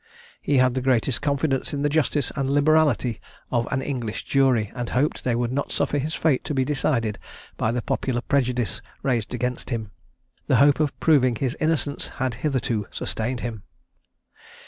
He 0.41 0.57
had 0.57 0.73
the 0.73 0.81
greatest 0.81 1.21
confidence 1.21 1.75
in 1.75 1.83
the 1.83 1.87
justice 1.87 2.31
and 2.35 2.49
liberality 2.49 3.21
of 3.51 3.71
an 3.71 3.83
English 3.83 4.25
jury; 4.25 4.71
and 4.73 4.89
hoped 4.89 5.23
they 5.23 5.35
would 5.35 5.51
not 5.51 5.71
suffer 5.71 5.99
his 5.99 6.15
fate 6.15 6.43
to 6.45 6.55
be 6.55 6.65
decided 6.65 7.19
by 7.55 7.71
the 7.71 7.83
popular 7.83 8.21
prejudice 8.21 8.81
raised 9.03 9.31
against 9.31 9.69
him. 9.69 9.91
The 10.47 10.55
hope 10.55 10.79
of 10.79 10.99
proving 10.99 11.35
his 11.35 11.55
innocence 11.59 12.07
had 12.17 12.33
hitherto 12.41 12.87
sustained 12.89 13.41
him. 13.41 13.61